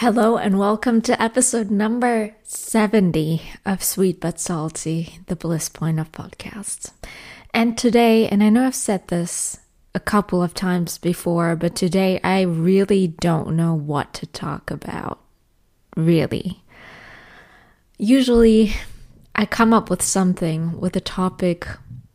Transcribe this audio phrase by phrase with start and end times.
[0.00, 6.12] Hello and welcome to episode number 70 of Sweet But Salty, the bliss point of
[6.12, 6.92] podcasts.
[7.52, 9.58] And today, and I know I've said this
[9.96, 15.18] a couple of times before, but today I really don't know what to talk about.
[15.96, 16.62] Really.
[17.98, 18.74] Usually
[19.34, 21.66] I come up with something, with a topic,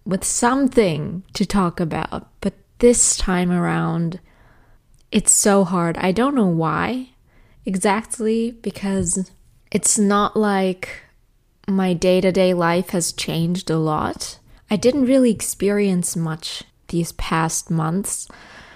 [0.06, 4.22] with something to talk about, but this time around,
[5.12, 5.98] it's so hard.
[5.98, 7.10] I don't know why
[7.66, 9.32] exactly because
[9.72, 11.02] it's not like
[11.68, 14.40] my day to day life has changed a lot.
[14.70, 18.28] I didn't really experience much these past months,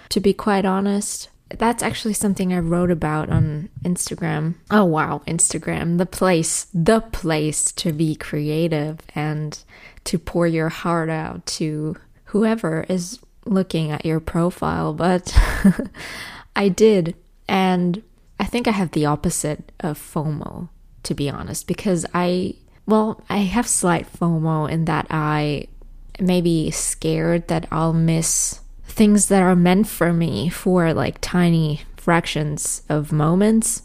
[0.10, 1.30] to be quite honest.
[1.50, 4.56] That's actually something I wrote about on Instagram.
[4.70, 9.58] Oh wow, Instagram, the place, the place to be creative and
[10.06, 11.96] to pour your heart out to
[12.26, 14.94] whoever is looking at your profile.
[14.94, 15.36] But
[16.56, 17.16] I did.
[17.48, 18.04] And
[18.40, 20.70] I think I have the opposite of FOMO,
[21.04, 25.68] to be honest, because I, well, I have slight FOMO in that I
[26.20, 31.82] may be scared that I'll miss things that are meant for me for like tiny
[31.96, 33.84] fractions of moments.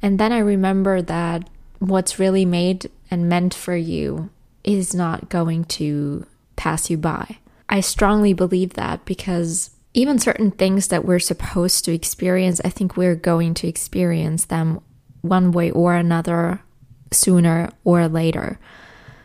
[0.00, 4.30] And then I remember that what's really made and meant for you
[4.62, 7.38] is not going to pass you by.
[7.68, 12.96] I strongly believe that because even certain things that we're supposed to experience, I think
[12.96, 14.80] we're going to experience them
[15.22, 16.60] one way or another
[17.12, 18.58] sooner or later.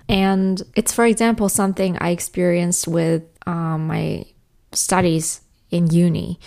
[0.08, 4.26] And it's, for example, something I experienced with um, my
[4.72, 6.40] studies in uni.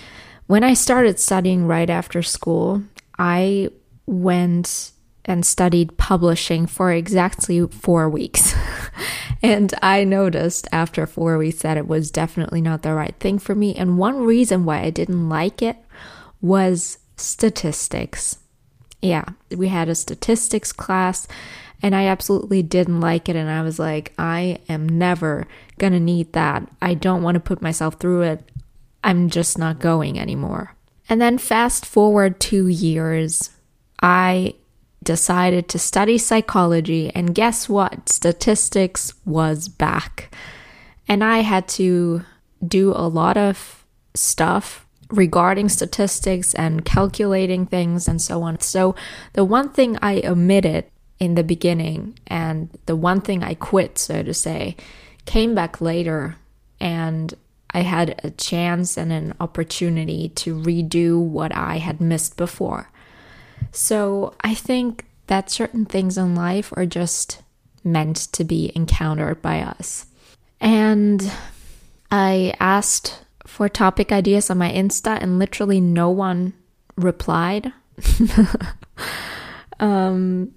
[0.46, 2.82] When I started studying right after school,
[3.18, 3.70] I
[4.06, 4.92] went
[5.24, 8.52] and studied publishing for exactly four weeks.
[9.42, 13.54] And I noticed after four weeks that it was definitely not the right thing for
[13.54, 13.74] me.
[13.74, 15.76] And one reason why I didn't like it
[16.40, 18.38] was statistics.
[19.00, 21.26] Yeah, we had a statistics class
[21.82, 23.34] and I absolutely didn't like it.
[23.34, 26.68] And I was like, I am never gonna need that.
[26.80, 28.48] I don't want to put myself through it.
[29.02, 30.77] I'm just not going anymore.
[31.08, 33.50] And then fast forward two years,
[34.00, 34.55] I
[35.02, 38.08] decided to study psychology, and guess what?
[38.08, 40.35] Statistics was back.
[41.08, 42.24] And I had to
[42.67, 48.61] do a lot of stuff regarding statistics and calculating things and so on.
[48.61, 48.95] So,
[49.35, 50.86] the one thing I omitted
[51.18, 54.77] in the beginning and the one thing I quit, so to say,
[55.24, 56.36] came back later.
[56.80, 57.35] And
[57.70, 62.91] I had a chance and an opportunity to redo what I had missed before.
[63.72, 67.42] So I think that certain things in life are just
[67.83, 70.06] meant to be encountered by us.
[70.60, 71.33] And
[72.11, 76.52] I asked for topic ideas on my Insta, and literally no one
[76.96, 77.72] replied.
[79.80, 80.52] um,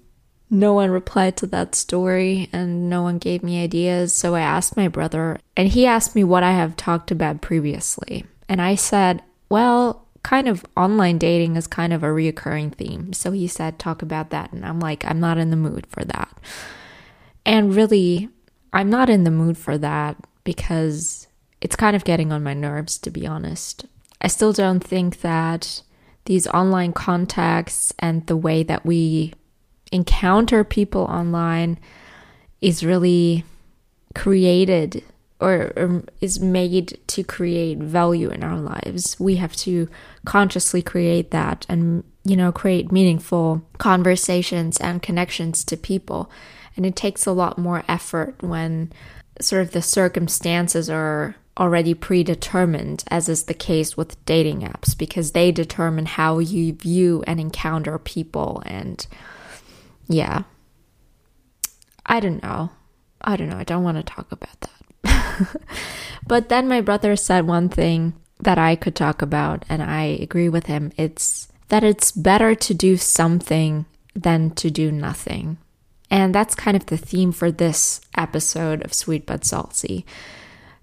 [0.48, 4.12] no one replied to that story, and no one gave me ideas.
[4.12, 8.24] So I asked my brother, and he asked me what I have talked about previously.
[8.48, 13.12] And I said, Well, kind of online dating is kind of a reoccurring theme.
[13.12, 14.52] So he said, talk about that.
[14.52, 16.36] And I'm like, I'm not in the mood for that.
[17.44, 18.28] And really,
[18.72, 21.28] I'm not in the mood for that because
[21.60, 23.86] it's kind of getting on my nerves, to be honest.
[24.20, 25.82] I still don't think that
[26.24, 29.32] these online contacts and the way that we
[29.92, 31.78] encounter people online
[32.60, 33.44] is really
[34.16, 35.04] created
[35.40, 39.18] or, or, is made to create value in our lives.
[39.20, 39.88] We have to
[40.24, 46.30] consciously create that and, you know, create meaningful conversations and connections to people.
[46.76, 48.92] And it takes a lot more effort when
[49.40, 55.32] sort of the circumstances are already predetermined, as is the case with dating apps, because
[55.32, 58.62] they determine how you view and encounter people.
[58.66, 59.06] And
[60.06, 60.42] yeah,
[62.04, 62.70] I don't know.
[63.20, 63.56] I don't know.
[63.56, 64.70] I don't want to talk about that.
[66.26, 70.48] but then my brother said one thing that I could talk about, and I agree
[70.48, 70.92] with him.
[70.96, 75.58] It's that it's better to do something than to do nothing.
[76.10, 80.06] And that's kind of the theme for this episode of Sweet But Salty.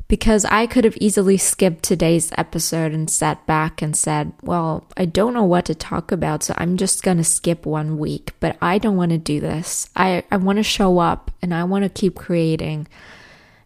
[0.09, 5.05] Because I could have easily skipped today's episode and sat back and said, Well, I
[5.05, 8.33] don't know what to talk about, so I'm just gonna skip one week.
[8.39, 9.89] But I don't wanna do this.
[9.95, 12.87] I, I wanna show up and I wanna keep creating.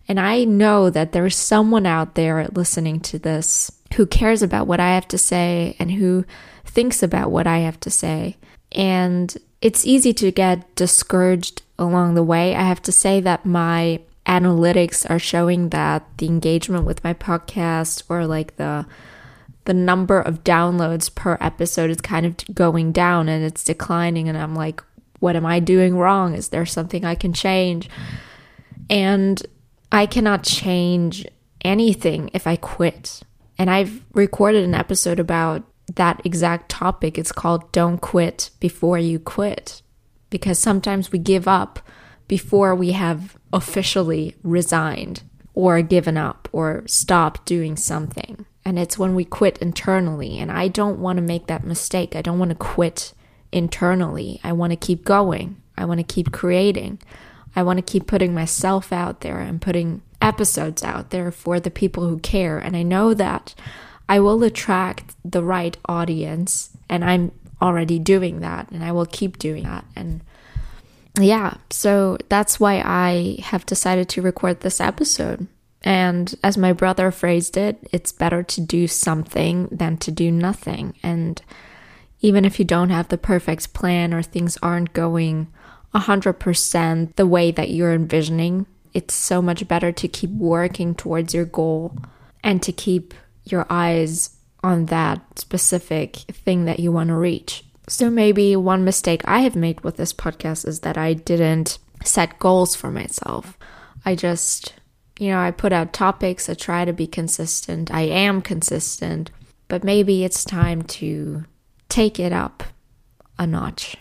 [0.07, 4.80] And I know that there's someone out there listening to this who cares about what
[4.80, 6.25] I have to say and who
[6.65, 8.38] thinks about what I have to say.
[8.71, 12.56] And it's easy to get discouraged along the way.
[12.56, 18.04] I have to say that my analytics are showing that the engagement with my podcast
[18.09, 18.86] or like the
[19.65, 24.30] the number of downloads per episode is kind of going down and it's declining.
[24.30, 24.81] And I'm like,
[25.19, 26.33] what am I doing wrong?
[26.33, 27.89] Is there something I can change?
[28.89, 29.45] And
[29.92, 31.25] I cannot change
[31.62, 33.22] anything if I quit.
[33.57, 35.63] And I've recorded an episode about
[35.95, 37.18] that exact topic.
[37.18, 39.81] It's called Don't Quit Before You Quit.
[40.30, 41.80] Because sometimes we give up
[42.28, 45.24] before we have officially resigned
[45.54, 48.45] or given up or stopped doing something.
[48.66, 50.38] And it's when we quit internally.
[50.38, 52.16] And I don't want to make that mistake.
[52.16, 53.13] I don't want to quit
[53.54, 54.42] internally.
[54.44, 55.62] I want to keep going.
[55.78, 57.00] I want to keep creating.
[57.55, 61.71] I want to keep putting myself out there and putting episodes out there for the
[61.71, 62.57] people who care.
[62.57, 63.55] And I know that
[64.09, 66.69] I will attract the right audience.
[66.89, 68.69] And I'm already doing that.
[68.71, 69.85] And I will keep doing that.
[69.95, 70.21] And
[71.19, 75.47] yeah, so that's why I have decided to record this episode.
[75.83, 80.95] And as my brother phrased it, it's better to do something than to do nothing.
[81.01, 81.41] And
[82.19, 85.47] even if you don't have the perfect plan or things aren't going
[85.97, 91.45] 100% the way that you're envisioning, it's so much better to keep working towards your
[91.45, 91.97] goal
[92.44, 93.13] and to keep
[93.44, 97.63] your eyes on that specific thing that you want to reach.
[97.88, 102.39] So, maybe one mistake I have made with this podcast is that I didn't set
[102.39, 103.57] goals for myself.
[104.03, 104.73] I just,
[105.19, 109.31] you know, I put out topics, I try to be consistent, I am consistent,
[109.67, 111.45] but maybe it's time to
[111.88, 112.63] take it up
[113.39, 113.95] a notch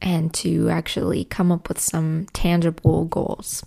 [0.00, 3.64] and to actually come up with some tangible goals.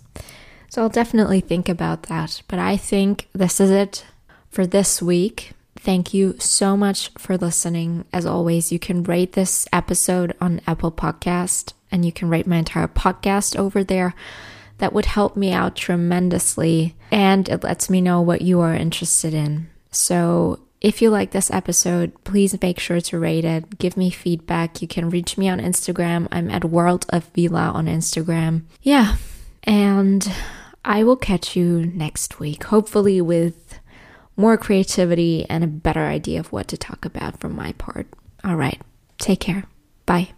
[0.68, 2.42] So I'll definitely think about that.
[2.48, 4.04] But I think this is it
[4.50, 5.52] for this week.
[5.76, 8.04] Thank you so much for listening.
[8.12, 12.58] As always, you can rate this episode on Apple Podcast and you can rate my
[12.58, 14.14] entire podcast over there.
[14.78, 19.34] That would help me out tremendously and it lets me know what you are interested
[19.34, 19.68] in.
[19.90, 23.78] So if you like this episode, please make sure to rate it.
[23.78, 24.80] Give me feedback.
[24.80, 26.26] You can reach me on Instagram.
[26.32, 28.62] I'm at World of Vila on Instagram.
[28.82, 29.16] Yeah.
[29.64, 30.32] And
[30.84, 33.78] I will catch you next week, hopefully with
[34.36, 38.06] more creativity and a better idea of what to talk about from my part.
[38.42, 38.80] All right.
[39.18, 39.64] Take care.
[40.06, 40.30] Bye.